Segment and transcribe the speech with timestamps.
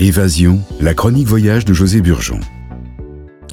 [0.00, 2.40] Évasion, la chronique voyage de José Burgeon.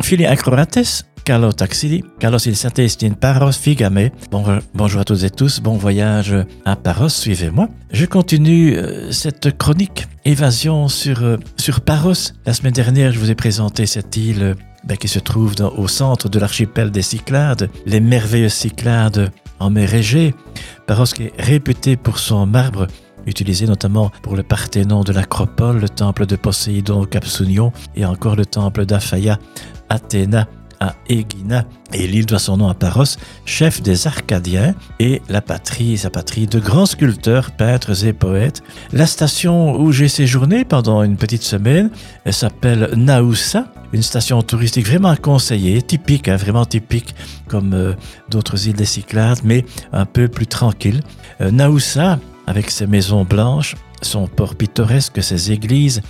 [0.01, 4.11] Fili acrorates, Carlo Taxili, Carlos il s'intestine Paros Figame.
[4.31, 6.33] Bon, bonjour à toutes et tous, bon voyage
[6.63, 7.67] à Paros, suivez-moi.
[7.91, 12.31] Je continue euh, cette chronique évasion sur, euh, sur Paros.
[12.45, 14.53] La semaine dernière, je vous ai présenté cette île euh,
[14.85, 19.93] ben, qui se trouve au centre de l'archipel des Cyclades, les merveilleuses Cyclades en mer
[19.93, 20.33] Égée.
[20.85, 22.87] Paros qui est réputé pour son marbre
[23.27, 28.35] utilisé notamment pour le Parthénon de l'Acropole, le temple de Poséidon au Capsunion et encore
[28.35, 29.37] le temple d'Aphaïa,
[29.89, 30.47] Athéna
[30.79, 31.65] à Egina.
[31.93, 36.47] Et l'île doit son nom à Paros, chef des Arcadiens, et la patrie, sa patrie
[36.47, 38.61] de grands sculpteurs, peintres et poètes.
[38.91, 41.89] La station où j'ai séjourné pendant une petite semaine
[42.25, 47.15] elle s'appelle Naoussa, une station touristique vraiment conseillée, typique, hein, vraiment typique,
[47.47, 47.93] comme euh,
[48.29, 51.01] d'autres îles des Cyclades, mais un peu plus tranquille.
[51.39, 56.01] Euh, Naoussa, avec ses maisons blanches, son port pittoresque, ses églises,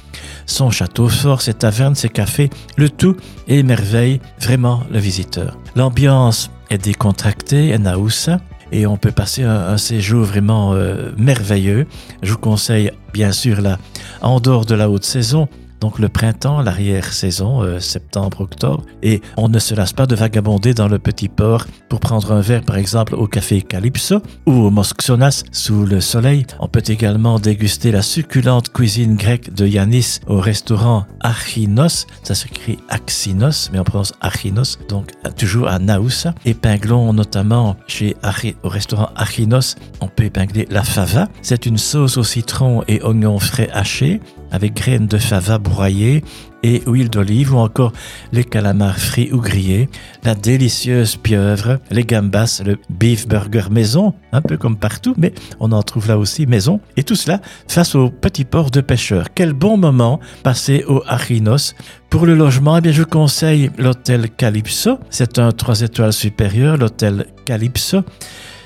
[0.45, 5.57] son château fort, ses tavernes, ses cafés, le tout émerveille vraiment le visiteur.
[5.75, 8.39] L'ambiance est décontractée à Naoussa
[8.71, 11.88] et on peut passer un, séjour vraiment euh, merveilleux.
[12.21, 13.77] Je vous conseille bien sûr là,
[14.22, 15.47] en dehors de la haute saison,
[15.80, 20.88] donc le printemps, l'arrière-saison, euh, septembre-octobre, et on ne se lasse pas de vagabonder dans
[20.88, 25.44] le petit port pour prendre un verre par exemple au café Calypso ou au Mosksonas
[25.52, 26.45] sous le soleil.
[26.59, 32.80] On peut également déguster la succulente cuisine grecque de Yanis au restaurant Achinos, ça s'écrit
[32.89, 36.34] Axinos, mais on prononce Achinos, donc toujours à Naoussa.
[36.45, 38.16] Épinglons notamment chez
[38.64, 41.28] au restaurant Achinos, on peut épingler la fava.
[41.41, 44.19] C'est une sauce au citron et oignons frais hachés
[44.58, 46.23] avec graines de fava broyées
[46.63, 47.94] et huile d'olive ou encore
[48.31, 49.88] les calamars frits ou grillés,
[50.23, 55.72] la délicieuse pieuvre, les gambas, le beef burger maison, un peu comme partout, mais on
[55.72, 59.28] en trouve là aussi maison, et tout cela face au petit port de pêcheurs.
[59.35, 61.75] Quel bon moment passé au Arinos.
[62.09, 64.97] Pour le logement, eh bien, je conseille l'hôtel Calypso.
[65.11, 68.03] C'est un 3 étoiles supérieur, l'hôtel Calypso.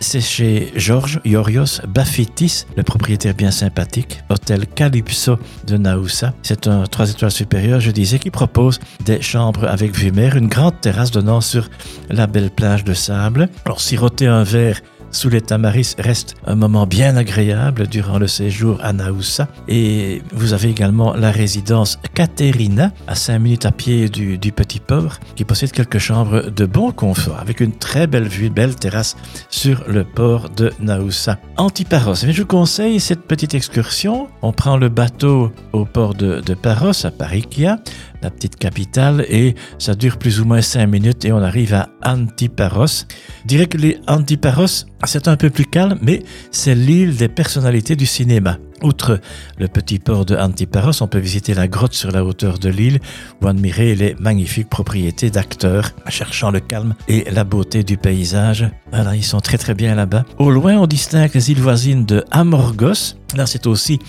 [0.03, 6.33] C'est chez Georges Yorios Bafitis, le propriétaire bien sympathique, hôtel Calypso de Naoussa.
[6.41, 10.47] C'est un 3 étoiles supérieur, je disais, qui propose des chambres avec vue mer, une
[10.47, 11.69] grande terrasse donnant sur
[12.09, 13.47] la belle plage de sable.
[13.63, 18.79] Alors, siroter un verre sous les tamaris reste un moment bien agréable durant le séjour
[18.81, 19.47] à Naoussa.
[19.67, 25.19] Et vous avez également la résidence Caterina, à 5 minutes à pied du, petit port,
[25.35, 29.15] qui possède quelques chambres de bon confort, avec une très belle vue, belle terrasse
[29.49, 31.39] sur le port de Naoussa.
[31.57, 34.27] Antiparos, je vous conseille cette petite excursion.
[34.41, 37.79] On prend le bateau au port de, de Paros, à Parikia,
[38.21, 41.89] la petite capitale, et ça dure plus ou moins 5 minutes et on arrive à
[42.03, 43.05] Antiparos.
[43.43, 47.95] Je dirais que les Antiparos, c'est un peu plus calme, mais c'est l'île des personnalités
[47.95, 48.57] du cinéma.
[48.83, 49.19] Outre
[49.59, 52.99] le petit port de Antiparos, on peut visiter la grotte sur la hauteur de l'île
[53.41, 58.67] ou admirer les magnifiques propriétés d'acteurs, cherchant le calme et la beauté du paysage.
[58.91, 60.25] Voilà, ils sont très très bien là-bas.
[60.39, 63.15] Au loin, on distingue les îles voisines de Amorgos.
[63.35, 63.99] Là, c'est aussi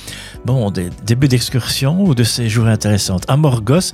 [0.44, 3.20] bon des débuts d'excursion ou de séjours intéressants.
[3.28, 3.92] Amorgos,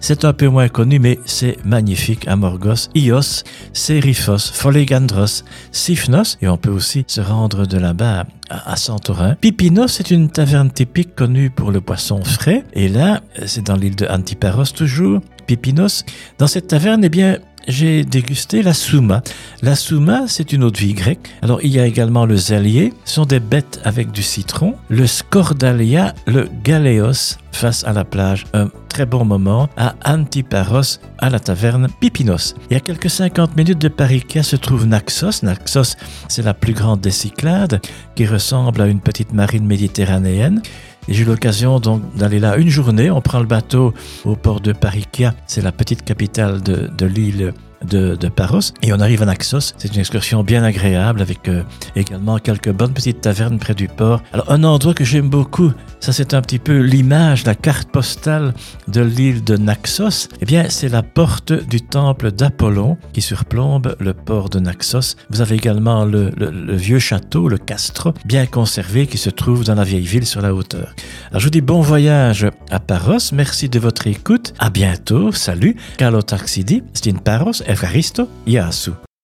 [0.00, 2.26] c'est un peu moins connu, mais c'est magnifique.
[2.28, 9.34] Amorgos, Ios, Seriphos, Folegandros, Sifnos, et on peut aussi se rendre de là-bas à Santorin.
[9.34, 12.64] Pipinos, c'est une taverne typique connue pour le poisson frais.
[12.72, 15.20] Et là, c'est dans l'île de Antiparos toujours.
[15.46, 16.04] Pipinos.
[16.38, 19.22] Dans cette taverne, eh bien, j'ai dégusté la souma.
[19.62, 21.28] La souma, c'est une eau de vie grecque.
[21.42, 25.06] Alors, il y a également le zalier, ce sont des bêtes avec du citron, le
[25.06, 28.44] scordalia, le galéos face à la plage.
[28.52, 32.54] Un très bon moment à Antiparos, à la taverne Pipinos.
[32.70, 35.42] Et à quelques 50 minutes de Parikia se trouve Naxos.
[35.42, 35.96] Naxos,
[36.28, 37.80] c'est la plus grande des Cyclades,
[38.14, 40.62] qui ressemble à une petite marine méditerranéenne.
[41.08, 43.10] J'ai eu l'occasion donc d'aller là une journée.
[43.10, 43.94] On prend le bateau
[44.24, 47.52] au port de Parikia, c'est la petite capitale de l'île
[47.86, 49.74] de, Paros et on arrive à Naxos.
[49.78, 51.62] C'est une excursion bien agréable avec euh,
[51.94, 54.22] également quelques bonnes petites tavernes près du port.
[54.32, 58.52] Alors un endroit que j'aime beaucoup, ça c'est un petit peu l'image, la carte postale
[58.88, 60.28] de l'île de Naxos.
[60.40, 65.16] Eh bien c'est la porte du temple d'Apollon qui surplombe le port de Naxos.
[65.30, 66.32] Vous avez également le,
[66.76, 70.54] vieux château, le Castro, bien conservé qui se trouve dans la vieille ville sur la
[70.54, 70.94] hauteur.
[71.30, 73.32] Alors je vous dis bon voyage à Paros.
[73.32, 74.52] Merci de votre écoute.
[74.58, 75.32] À bientôt.
[75.32, 75.76] Salut.
[75.96, 76.82] Carlo Taxidi.
[76.92, 77.62] C'est Paros.
[77.76, 79.06] Evaristo y a Asu.